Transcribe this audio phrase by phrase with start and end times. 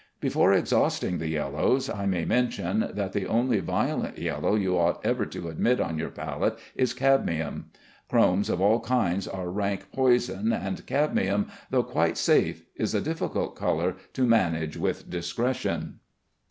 [0.19, 5.27] Before exhausting the yellows, I may mention that the only violent yellow you ought ever
[5.27, 7.65] to admit on your palette is cadmium.
[8.09, 13.55] Chromes of all kinds are rank poison, and cadmium, though quite safe, is a difficult
[13.55, 15.99] color to manage with discretion.